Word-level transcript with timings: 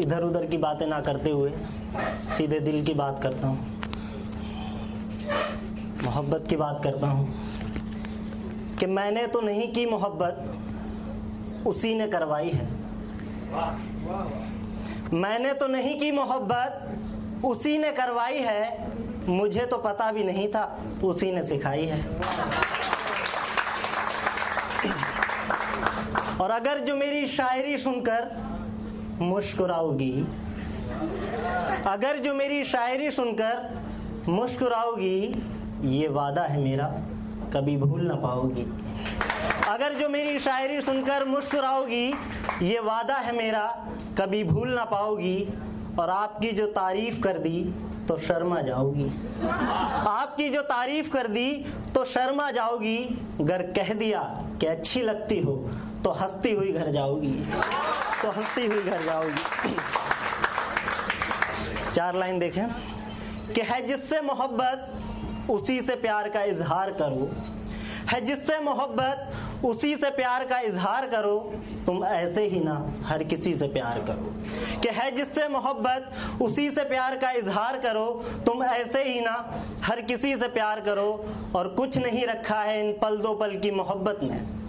इधर 0.00 0.22
उधर 0.22 0.46
की 0.46 0.56
बातें 0.56 0.86
ना 0.86 1.00
करते 1.00 1.30
हुए 1.30 1.52
सीधे 2.36 2.60
दिल 2.60 2.84
की 2.84 2.94
बात 2.94 3.20
करता 3.22 3.48
हूँ। 3.48 3.80
मोहब्बत 6.04 6.44
की 6.48 6.56
बात 6.56 6.80
करता 6.84 7.06
हूँ। 7.06 7.50
कि 8.78 8.86
मैंने 8.86 9.26
तो 9.26 9.40
नहीं 9.40 9.72
की 9.72 9.86
मोहब्बत, 9.86 10.54
उसी 11.66 11.94
ने 11.94 12.06
करवाई 12.06 12.50
है। 12.50 12.68
मैंने 15.12 15.52
तो 15.52 15.66
नहीं 15.66 16.00
की 16.00 16.10
मोहब्बत, 16.10 16.98
उसी 17.44 17.78
ने 17.78 17.92
करवाई 17.92 18.38
है। 18.38 18.90
मुझे 19.28 19.66
तो 19.66 19.78
पता 19.78 20.12
भी 20.12 20.24
नहीं 20.24 20.48
था, 20.48 20.80
उसी 21.04 21.32
ने 21.32 21.44
सिखाई 21.44 21.84
है। 21.84 22.06
और 26.40 26.50
अगर 26.50 26.78
जो 26.78 26.96
मेरी 26.96 27.26
शायरी 27.26 27.78
सुनकर 27.78 28.50
मुस्कुराओगी 29.20 30.26
अगर 31.86 32.18
जो 32.18 32.34
मेरी 32.34 32.64
शायरी 32.64 33.10
सुनकर 33.10 33.82
मुस्कुराओगी 34.28 35.42
ये 35.84 36.08
वादा 36.08 36.42
है 36.42 36.60
मेरा, 36.60 36.86
कभी 37.54 37.76
भूल 37.76 38.00
ना 38.00 38.14
पाओगी 38.14 38.66
अगर 39.68 39.94
जो 39.94 40.08
मेरी 40.08 40.38
शायरी 40.38 40.80
सुनकर 40.80 41.24
मुस्कुराओगी 41.24 42.14
ये 42.62 42.80
वादा 42.80 43.14
है 43.14 43.36
मेरा, 43.36 43.86
कभी 44.20 44.44
भूल 44.44 44.68
ना 44.68 44.84
पाओगी 44.84 45.48
और 45.98 46.10
आपकी 46.10 46.50
जो 46.50 46.66
तारीफ़ 46.66 47.20
कर 47.20 47.38
दी 47.38 47.74
तो 48.08 48.18
शर्मा 48.18 48.60
जाओगी 48.60 49.10
आपकी 50.08 50.50
जो 50.50 50.62
तारीफ़ 50.62 51.10
कर 51.10 51.26
दी 51.26 51.66
तो 51.94 52.04
शर्मा 52.04 52.50
जाओगी 52.50 52.98
अगर 53.40 53.62
कह 53.62 53.94
दिया 53.94 54.44
कि 54.60 54.66
अच्छी 54.66 55.02
लगती 55.02 55.40
हो 55.40 55.70
तो 56.04 56.10
हंसती 56.10 56.52
हुई 56.52 56.72
घर 56.72 56.90
जाओगी 56.92 57.44
तो 58.22 58.30
हंसती 58.30 58.66
हुई 58.66 58.82
घर 58.82 59.02
जाओगी 59.02 59.76
चार 61.94 62.14
लाइन 62.14 62.38
देखें। 62.38 62.66
कि 63.54 63.60
है 63.60 63.86
जिससे 63.86 64.20
मोहब्बत, 64.20 64.92
उसी 65.50 65.80
से 65.80 65.94
प्यार 65.94 66.28
का 66.28 66.42
इजहार 66.42 66.90
करो। 66.90 67.30
है, 68.06 68.20
जिससे 68.20 68.60
मोहब्बत, 68.60 69.32
उसी 69.64 69.96
से 69.96 70.10
प्यार 70.10 70.44
का 70.44 70.60
इजहार 70.60 71.08
करो। 71.08 71.54
तुम 71.86 72.04
ऐसे 72.04 72.46
ही 72.46 72.60
ना 72.60 72.92
हर 73.02 73.24
किसी 73.24 73.56
से 73.56 73.66
प्यार 73.66 73.98
करो। 73.98 74.34
कि 74.80 74.88
है 74.88 75.10
जिससे 75.10 75.48
मोहब्बत, 75.48 76.12
उसी 76.42 76.70
से 76.70 76.84
प्यार 76.84 77.16
का 77.16 77.30
इजहार 77.30 77.78
करो। 77.78 78.24
तुम 78.46 78.64
ऐसे 78.64 79.04
ही 79.04 79.20
ना 79.20 79.52
हर 79.82 80.00
किसी 80.00 80.36
से 80.36 80.48
प्यार 80.48 80.80
करो। 80.80 81.26
और 81.56 81.68
कुछ 81.68 81.96
नहीं 81.96 82.26
रखा 82.26 82.62
है 82.62 82.86
इन 82.86 82.92
पल 82.92 83.18
दो 83.18 83.34
पल 83.34 83.58
की 83.58 83.70
मोहब्बत 83.70 84.18
में। 84.22 84.59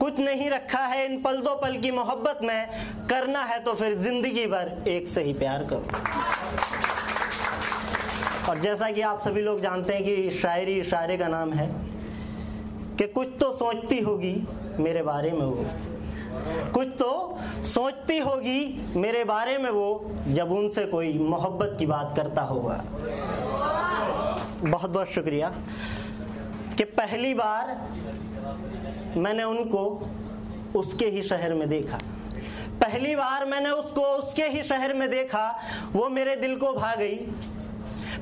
कुछ 0.00 0.18
नहीं 0.20 0.48
रखा 0.50 0.78
है 0.78 1.04
इन 1.06 1.20
पल 1.22 1.36
दो 1.36 1.54
पल 1.56 1.76
की 1.76 1.90
मोहब्बत 1.90 2.38
में, 2.42 2.68
करना 3.10 3.42
है 3.44 3.58
तो 3.64 3.74
फिर 3.74 3.98
ज़िंदगी 3.98 4.46
भर 4.46 4.72
एक 4.88 5.08
से 5.08 5.22
ही 5.22 5.32
प्यार 5.32 5.64
करो। 5.70 5.84
और 8.50 8.58
जैसा 8.58 8.90
कि 8.90 9.00
आप 9.02 9.20
सभी 9.24 9.42
लोग 9.42 9.60
जानते 9.60 9.94
हैं 9.94 10.04
कि 10.04 10.30
शायरी 10.38 10.78
इशारे 10.80 11.16
का 11.18 11.28
नाम 11.28 11.52
है 11.52 11.68
कि 12.98 13.06
कुछ 13.08 13.28
तो 13.40 13.52
सोचती 13.52 14.00
होगी 14.00 14.34
मेरे 14.78 15.02
बारे 15.02 15.30
में 15.32 15.44
वो। 15.44 15.66
कुछ 16.74 16.88
तो 16.98 17.38
सोचती 17.66 18.18
होगी 18.18 18.92
मेरे 18.96 19.24
बारे 19.24 19.56
में 19.58 19.70
वो 19.70 20.10
जब 20.28 20.52
उनसे 20.52 20.84
कोई 20.86 21.12
मोहब्बत 21.18 21.76
की 21.78 21.86
बात 21.86 22.12
करता 22.16 22.42
होगा। 22.42 22.82
बहुत 24.62 24.90
बहुत 24.90 25.08
शुक्रिया 25.08 25.52
कि 26.78 26.84
पहली 26.96 27.34
बार 27.34 27.76
मैंने 29.16 29.42
उनको 29.42 30.10
उसके 30.76 31.06
ही 31.06 31.22
शहर 31.22 31.54
में 31.54 31.68
देखा। 31.68 31.98
पहली 32.80 33.16
बार 33.16 33.46
मैंने 33.46 33.70
उसको 33.70 34.00
उसके 34.00 34.44
ही 34.44 34.62
शहर 34.62 34.94
में 34.94 35.10
देखा, 35.10 35.62
वो 35.92 36.08
मेरे 36.08 36.36
दिल 36.36 36.56
को 36.56 36.72
भा 36.72 36.94
गई। 36.94 37.16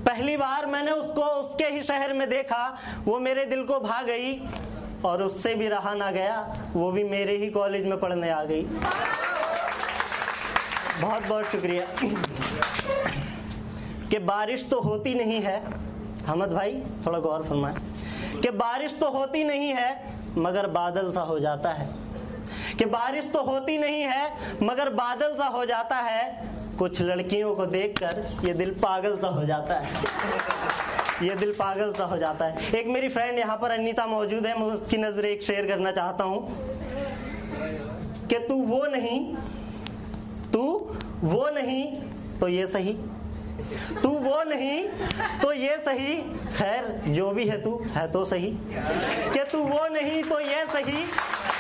पहली 0.07 0.37
बार 0.37 0.67
मैंने 0.67 0.91
उसको 0.91 1.23
उसके 1.23 1.65
ही 1.65 1.83
शहर 1.83 2.13
में 2.13 2.31
देखा, 2.31 2.79
वो 3.05 3.21
मेरे 3.21 3.45
दिल 3.45 3.65
को 3.65 3.81
भा 3.81 4.03
गई 4.03 4.49
और 5.05 5.23
उससे 5.23 5.55
भी 5.55 5.69
रहा 5.69 5.95
ना 5.95 6.11
गया, 6.11 6.59
वो 6.73 6.93
भी 6.93 7.05
मेरे 7.05 7.37
ही 7.37 7.51
कॉलेज 7.51 7.87
में 7.87 8.01
पढ़ने 8.01 8.31
आ 8.31 8.45
गई। 8.45 8.63
बहुत 11.03 11.27
बहुत 11.27 11.45
शुक्रिया। 11.45 11.87
कि 14.11 14.19
बारिश 14.19 14.67
तो 14.71 14.81
होती 14.81 15.15
नहीं 15.15 15.41
है। 15.41 15.65
हमद 16.27 16.49
भाई, 16.49 16.83
थोड़ा 17.07 17.19
गौर 17.19 17.43
फरमाए। 17.43 17.75
कि 18.41 18.51
बारिश 18.51 18.97
तो 19.01 19.11
होती 19.11 19.45
नहीं 19.45 19.69
है 19.69 20.18
मगर 20.39 20.67
बादल 20.67 21.13
सा 21.13 21.21
हो 21.21 21.39
जाता 21.39 21.71
है। 21.71 21.89
कि 22.79 22.85
बारिश 22.85 23.31
तो 23.33 23.43
होती 23.43 23.79
नहीं 23.79 24.03
है, 24.03 24.33
मगर 24.63 24.89
बादल 24.91 25.35
सा 25.35 25.47
हो 25.47 25.65
जाता 25.65 25.97
है। 25.97 26.49
कुछ 26.79 27.03
लड़कियों 27.03 27.55
को 27.55 27.67
देखकर 27.67 28.25
ये 28.45 28.55
दिल 28.55 28.71
पागल 28.71 29.17
सा 29.17 29.29
हो 29.29 29.45
जाता 29.45 29.75
है। 29.75 29.89
ये 31.29 31.35
दिल 31.35 31.53
पागल 31.53 31.93
सा 31.93 32.05
हो 32.05 32.17
जाता 32.17 32.45
है। 32.45 32.75
एक 32.75 32.87
मेरी 32.87 33.09
फ्रेंड 33.09 33.39
यहाँ 33.39 33.57
पर 33.57 33.71
अनीता 33.71 34.07
मौजूद 34.07 34.47
है, 34.47 34.59
मैं 34.61 34.67
उसकी 34.67 34.97
नज़र 34.97 35.25
एक 35.25 35.43
शेयर 35.43 35.67
करना 35.67 35.93
चाहता 35.93 36.25
हूँ। 36.25 36.49
कि 38.29 38.39
तू 38.39 38.55
वो 38.55 38.87
नहीं, 38.87 39.35
तू 40.53 40.95
वो 41.25 41.51
नहीं 41.51 42.03
तो 42.41 42.49
ये 42.49 42.67
सही। 42.67 42.97
तू 44.03 44.09
वो 44.09 44.43
नहीं 44.43 44.85
तो 45.43 45.53
ये 45.53 45.77
सही। 45.77 46.17
खैर, 46.57 47.03
जो 47.09 47.31
भी 47.31 47.47
है 47.49 47.63
तू, 47.63 47.85
है 47.95 48.13
तो 48.13 48.25
सही। 48.25 48.57
कि 49.33 49.45
तू 49.53 49.59
वो 49.59 49.89
नहीं 49.89 50.23
तो 50.23 50.41
ये 50.41 50.65
सही। 50.65 51.03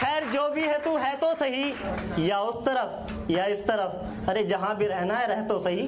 खैर, 0.01 0.25
जो 0.25 0.51
भी 0.51 0.63
है 0.63 0.79
तू, 0.79 0.97
है 0.97 1.17
तो 1.17 1.35
सही। 1.35 1.75
या 2.29 2.41
उस 2.41 2.67
तरफ़, 2.67 3.13
या 3.31 3.45
इस 3.45 3.67
तरफ़। 3.67 4.27
अरे, 4.31 4.45
जहाँ 4.45 4.77
भी 4.77 4.87
रहना 4.87 5.15
है, 5.15 5.27
रह 5.27 5.43
तो 5.43 5.59
सही। 5.59 5.83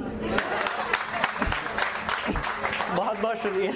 बहुत 2.97 3.21
बहुत 3.21 3.37
शुक्रिया। 3.37 3.73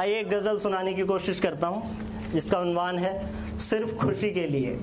आइए, 0.00 0.20
एक 0.20 0.28
गज़ल 0.28 0.58
सुनाने 0.58 0.94
की 0.94 1.02
कोशिश 1.02 1.40
करता 1.40 1.66
हूँ, 1.66 1.96
जिसका 2.32 2.58
उन्वान 2.58 2.98
है, 2.98 3.30
सिर्फ़ 3.58 3.94
खुशी 3.94 4.30
के 4.30 4.46
लिए। 4.46 4.80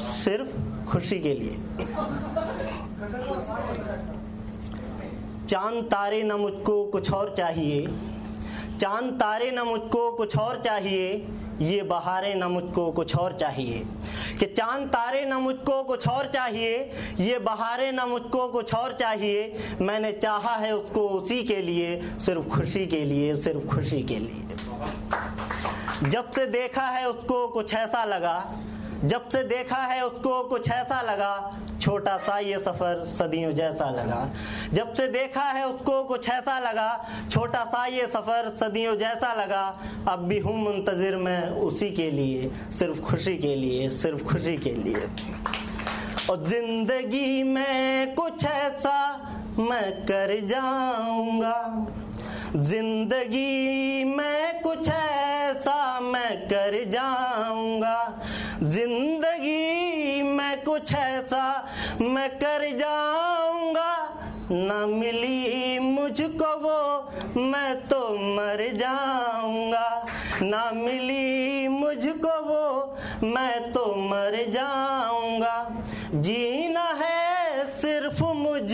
सिर्फ़ 0.00 0.84
खुशी 0.90 1.18
के 1.20 1.34
लिए। 1.34 1.58
चाँद 5.52 5.84
तारे 5.84 6.22
न 6.22 6.32
मुझको 6.32 6.84
कुछ 6.84 7.12
और 7.12 7.34
चाहिए। 7.36 7.86
चाँद 8.80 9.12
तारे 9.12 9.50
न 9.50 9.58
मुझको 9.58 10.12
कुछ 10.12 10.36
और 10.36 10.62
चाहिए, 10.64 11.28
ये 11.60 11.82
बहारें 11.82 12.34
न 12.34 12.44
मुझको 12.44 12.92
कुछ 12.92 13.16
और 13.16 13.36
चाहिए। 13.40 13.82
कि 14.40 14.46
चाँद 14.46 14.88
तारे 14.88 15.24
न 15.24 15.34
मुझको 15.34 15.82
कुछ 15.82 16.08
और 16.08 16.26
चाहिए, 16.26 16.90
ये 17.20 17.38
बहारें 17.38 17.92
न 17.92 18.00
मुझको 18.00 18.48
कुछ 18.48 18.74
और 18.74 18.96
चाहिए। 19.00 19.56
मैंने 19.80 20.12
चाहा 20.12 20.56
है 20.56 20.76
उसको 20.76 21.08
उसी 21.08 21.44
के 21.44 21.56
लिए, 21.56 22.02
सिर्फ़ 22.02 22.48
खुशी 22.48 22.86
के 22.86 23.04
लिए, 23.04 23.36
सिर्फ़ 23.36 23.74
खुशी 23.74 24.02
के 24.02 24.18
लिए। 24.18 24.44
जब 26.10 26.30
से 26.30 26.46
देखा 26.46 26.86
है 26.86 27.08
उसको 27.08 27.48
कुछ 27.48 27.74
ऐसा 27.74 28.04
लगा 28.04 28.58
जब 29.04 29.28
से 29.28 29.42
देखा 29.44 29.76
है 29.76 30.04
उसको 30.06 30.42
कुछ 30.42 30.70
ऐसा 30.70 31.00
लगा, 31.02 31.58
छोटा 31.80 32.16
सा 32.16 32.38
ये 32.38 32.58
सफ़र 32.58 33.04
सदियों 33.06 33.52
जैसा 33.52 33.88
लगा। 33.90 34.30
जब 34.72 34.92
से 34.94 35.06
देखा 35.08 35.42
है 35.42 35.66
उसको 35.68 36.02
कुछ 36.04 36.28
ऐसा 36.28 36.58
लगा, 36.58 37.06
छोटा 37.30 37.64
सा 37.64 37.84
ये 37.86 38.06
सफ़र 38.06 38.48
सदियों 38.56 38.96
जैसा 38.96 39.32
लगा, 39.34 39.64
अब 40.08 40.18
भी 40.18 40.38
हूँ 40.38 40.56
मुंतजिर 40.56 41.16
मैं 41.16 41.48
उसी 41.60 41.90
के 41.90 42.10
लिए, 42.10 42.50
सिर्फ़ 42.72 43.00
खुशी 43.00 43.36
के 43.38 43.54
लिए, 43.56 43.90
सिर्फ़ 43.90 44.22
खुशी 44.24 44.56
के 44.56 44.74
लिए 44.74 45.08
और 46.30 46.42
ज़िंदगी 46.42 47.42
में 47.42 48.14
कुछ 48.14 48.44
ऐसा 48.44 48.98
मैं 49.58 49.92
कर 50.02 50.38
जाऊँगा। 50.46 51.86
ज़िंदगी 52.56 54.04
में 54.04 54.62
कुछ 54.62 54.88
ऐसा 54.88 56.00
मैं 56.00 56.36
कर 56.48 56.82
जाऊँगा। 56.90 58.11
मुझको 66.12 66.56
वो, 66.56 67.12
मैं 67.40 67.88
तो 67.88 68.14
मर 68.14 68.72
जाऊँगा। 68.72 70.06
ना 70.42 70.70
मिली 70.70 71.68
मुझको 71.68 72.40
वो, 72.40 72.98
मैं 73.26 73.72
तो 73.72 73.94
मर 73.94 74.44
जाऊँगा। 74.48 75.70
जीना 76.14 76.98
है 77.00 77.64
सिर्फ़ 77.76 78.22
मुझ 78.22 78.72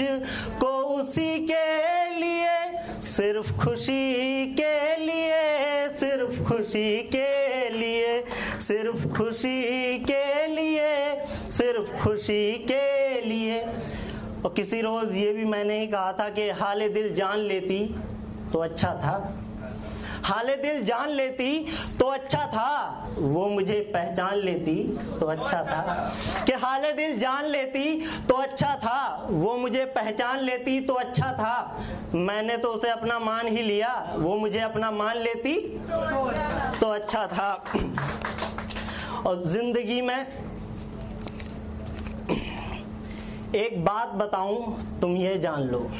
को 0.61 0.82
उसी 0.82 1.46
के 1.46 2.11
लिए, 2.11 2.73
सिर्फ़ 3.02 3.64
खुशी 3.64 4.46
के 4.61 4.96
लिए, 4.96 5.88
सिर्फ़ 6.00 6.49
खुशी 6.49 7.02
के 7.02 7.69
लिए, 7.70 8.25
सिर्फ़ 8.61 9.08
खुशी 9.08 9.99
के 9.99 10.46
लिए, 10.46 11.17
सिर्फ़ 11.52 12.02
खुशी 12.02 12.52
के 12.52 13.20
लिए। 13.20 13.64
और 14.44 14.52
किसी 14.56 14.81
रोज 14.81 15.14
ये 15.14 15.32
भी 15.32 15.44
मैंने 15.44 15.79
ही 15.81 15.87
कहा 15.87 16.12
था 16.12 16.29
कि 16.31 16.49
हाल 16.52 16.88
दिल 16.88 17.14
जान 17.14 17.38
लेती 17.40 17.85
तो 18.52 18.58
अच्छा 18.58 18.93
था। 18.94 19.35
हाले 20.25 20.55
दिल 20.56 20.85
जान 20.85 21.11
लेती 21.11 21.50
तो 22.00 22.06
अच्छा 22.06 22.46
था 22.46 23.05
वो 23.19 23.46
मुझे 23.49 23.79
पहचान 23.94 24.35
लेती 24.37 24.75
तो 25.20 25.26
अच्छा 25.26 25.62
था। 25.62 26.14
कि 26.46 26.52
हाले 26.55 26.93
दिल 26.93 27.19
जान 27.19 27.44
लेती 27.44 28.06
तो 28.29 28.35
अच्छा 28.37 28.75
था 28.76 29.26
वो 29.31 29.56
मुझे 29.56 29.85
पहचान 29.94 30.40
लेती 30.40 30.81
तो 30.81 30.94
अच्छा 30.94 31.32
था। 31.32 31.85
मैंने 32.14 32.56
तो 32.56 32.69
उसे 32.69 32.90
अपना 32.90 33.19
मान 33.19 33.49
ही 33.49 33.62
लिया 33.62 33.94
वो 34.17 34.37
मुझे 34.37 34.61
अपना 34.61 34.90
मान 34.90 35.17
लेती 35.19 35.56
तो 36.81 36.87
अच्छा 36.88 37.26
था। 37.26 37.52
और 39.26 39.43
ज़िंदगी 39.46 40.00
में 40.00 40.26
एक 43.56 43.85
बात 43.85 44.09
बताऊँ, 44.09 44.83
तुम 45.00 45.17
ये 45.17 45.39
जान 45.39 45.62
लो। 45.62 45.91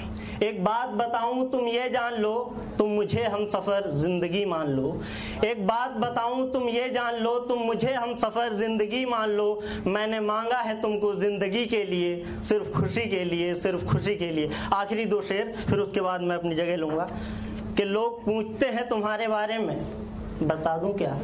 एक 0.43 0.65
बात 0.65 0.89
बताऊँ, 0.89 1.51
तुम 1.51 1.61
ये 1.61 1.89
जान 1.89 2.15
लो, 2.15 2.55
तुम 2.79 2.91
मुझे 2.91 3.23
हम 3.25 3.47
सफ़र 3.49 3.91
ज़िंदगी 3.91 4.45
मान 4.45 4.69
लो। 4.69 5.03
एक 5.45 5.67
बात 5.67 5.91
बताऊँ, 5.91 6.53
तुम 6.53 6.69
ये 6.69 6.91
जान 6.91 7.15
लो, 7.15 7.39
तुम 7.39 7.59
मुझे 7.59 7.93
हम 7.93 8.17
सफ़र 8.17 8.53
ज़िंदगी 8.53 9.05
मान 9.07 9.31
लो। 9.31 9.63
मैंने 9.87 10.21
मांगा 10.21 10.59
है 10.59 10.83
तुमको 10.83 11.15
ज़िंदगी 11.15 11.67
के 11.67 11.85
लिए, 11.85 12.25
सिर्फ़ 12.45 12.81
खुशी 12.81 13.01
के 13.01 13.25
लिए, 13.25 13.55
सिर्फ़ 13.55 13.85
खुशी 13.85 14.17
के 14.17 14.31
लिए। 14.31 14.51
आखिरी 14.73 15.05
दो 15.05 15.23
शेर, 15.23 15.55
फिर 15.71 15.79
उसके 15.79 16.01
बाद 16.01 16.21
मैं 16.21 16.37
अपनी 16.37 16.55
जगह 16.55 16.77
लूँगा। 16.77 17.09
कि 17.77 17.85
लोग 17.85 18.25
पूछते 18.25 18.67
हैं 18.67 18.89
तुम्हारे 18.89 19.29
बारे 19.29 19.59
में, 19.59 19.85
बता 20.43 20.79
दूँ 20.79 20.95
क्या? 20.95 21.19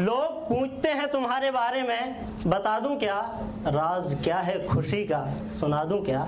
लोग 0.00 0.48
पूछते 0.48 0.88
हैं 0.88 1.08
तुम्हारे 1.08 1.50
बारे 1.50 1.82
में, 1.82 2.26
बता 2.46 2.80
दूँ 2.80 2.98
क्या? 2.98 3.40
राज 3.66 4.14
क्या 4.24 4.38
है 4.38 4.66
खुशी 4.66 5.04
का? 5.04 5.18
सुना 5.60 5.82
दूँ 5.84 6.00
क्या? 6.04 6.20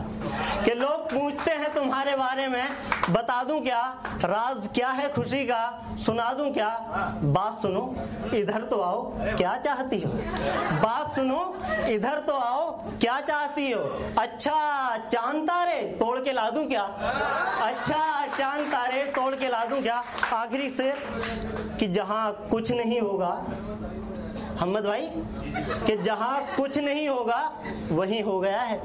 कि 0.64 0.74
लोग 0.74 1.04
पूछते 1.12 1.50
हैं 1.50 1.72
तुम्हारे 1.74 2.16
बारे 2.16 2.46
में, 2.48 2.64
बता 3.10 3.42
दूँ 3.44 3.60
क्या? 3.60 3.80
राज 4.24 4.68
क्या 4.74 4.88
है 4.88 5.08
खुशी 5.12 5.44
का? 5.46 5.62
सुना 6.04 6.32
दूँ 6.32 6.50
क्या? 6.52 6.68
बात 7.24 7.58
सुनो, 7.62 7.94
इधर 8.34 8.62
तो 8.62 8.80
आओ, 8.80 9.02
क्या 9.36 9.56
चाहती 9.56 10.00
हो? 10.00 10.12
बात 10.82 11.14
सुनो, 11.14 11.40
इधर 11.88 12.18
तो 12.18 12.36
आओ, 12.36 12.70
क्या 13.00 13.20
चाहती 13.20 13.70
हो? 13.70 13.82
अच्छा 14.18 14.96
चाँद 15.12 15.42
तारे 15.48 15.80
तोड़ 16.00 16.18
के 16.18 16.32
ला 16.32 16.48
दूँ 16.50 16.66
क्या? 16.66 16.82
अच्छा 17.62 18.26
चाँद 18.38 18.66
तारे 18.72 19.04
तोड़ 19.16 19.34
के 19.34 19.48
ला 19.48 19.64
दूँ 19.64 19.80
क्या? 19.82 20.02
आखिरी 20.34 20.70
से 20.70 20.92
कि 21.80 21.88
जहाँ 21.88 22.32
कुछ 22.50 22.72
नहीं 22.72 23.00
होगा 23.00 23.34
हमद 24.40 24.84
भाई, 24.84 25.08
कि 25.86 25.96
जहाँ 25.96 26.56
कुछ 26.56 26.78
नहीं 26.78 27.08
होगा, 27.08 27.64
वही 27.90 28.20
हो 28.20 28.40
गया 28.40 28.60
है। 28.60 28.80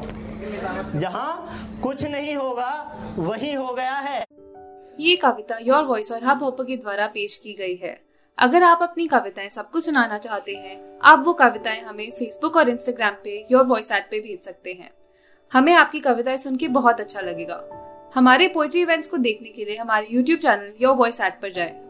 जहाँ 0.99 1.49
कुछ 1.83 2.03
नहीं 2.03 2.35
होगा, 2.35 2.97
वही 3.17 3.53
हो 3.53 3.73
गया 3.73 3.95
है। 3.95 4.25
ये 4.99 5.15
कविता 5.15 5.57
योर 5.61 5.83
वॉइस 5.83 6.11
और 6.11 6.23
हब 6.23 6.43
हॉपर 6.43 6.63
के 6.63 6.77
द्वारा 6.77 7.07
पेश 7.07 7.37
की 7.37 7.53
गई 7.53 7.75
है। 7.75 8.01
अगर 8.37 8.63
आप 8.63 8.79
अपनी 8.81 9.07
कविताएँ 9.07 9.49
सबको 9.49 9.79
सुनाना 9.79 10.17
चाहते 10.17 10.53
हैं, 10.53 10.99
आप 11.03 11.23
वो 11.25 11.33
कविताएँ 11.33 11.81
हमें 11.81 12.11
फेसबुक 12.11 12.57
और 12.57 12.69
इंस्टाग्राम 12.69 13.13
पे 13.23 13.47
योर 13.51 13.63
वॉइस 13.63 13.91
ऐप 13.91 14.07
पे 14.11 14.19
भेज 14.19 14.45
सकते 14.45 14.73
हैं। 14.73 14.91
हमें 15.53 15.73
आपकी 15.73 15.99
कविताएँ 15.99 16.37
सुन 16.37 16.55
के 16.55 16.67
बहुत 16.67 16.99
अच्छा 16.99 17.21
लगेगा। 17.21 17.63
हमारे 18.15 18.47
पोएट्री 18.47 18.81
इवेंट्स 18.81 19.07
को 19.07 19.17
देखने 19.17 19.49
के 19.49 19.65
लिए 19.65 19.77
हमारे 19.77 20.07
YouTube 20.11 20.39
channel 20.39 20.73
Your 20.81 20.95
Voice 20.95 21.21
app 21.21 21.39
पर 21.41 21.51
जाएँ। 21.51 21.86